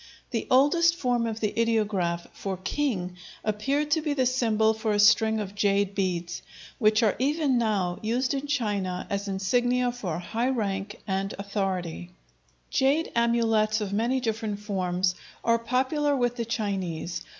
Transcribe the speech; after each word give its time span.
The 0.31 0.47
oldest 0.49 0.95
form 0.95 1.27
of 1.27 1.41
the 1.41 1.53
ideograph 1.55 2.25
for 2.33 2.57
"king", 2.57 3.05
[3 3.05 3.05
"beads" 3.05 3.05
on 3.05 3.05
a 3.05 3.05
vertical 3.05 3.13
string], 3.13 3.37
appears 3.79 3.93
to 3.93 4.01
be 4.01 4.13
the 4.15 4.25
symbol 4.25 4.73
for 4.73 4.91
a 4.93 4.99
string 4.99 5.39
of 5.39 5.53
jade 5.53 5.93
beads, 5.93 6.41
which 6.79 7.03
are 7.03 7.15
even 7.19 7.59
now 7.59 7.99
used 8.01 8.33
in 8.33 8.47
China 8.47 9.05
as 9.11 9.27
insignia 9.27 9.91
for 9.91 10.17
high 10.17 10.49
rank 10.49 10.99
and 11.05 11.35
authority. 11.37 12.09
Jade 12.71 13.11
amulets 13.13 13.79
of 13.79 13.93
many 13.93 14.19
different 14.19 14.57
forms 14.59 15.13
are 15.43 15.59
popular 15.59 16.15
with 16.15 16.35
the 16.35 16.45
Chinese. 16.45 17.21